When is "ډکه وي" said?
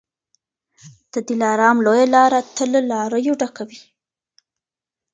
3.41-3.81